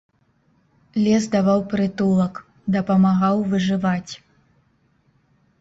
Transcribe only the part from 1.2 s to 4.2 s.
даваў прытулак, дапамагаў выжываць.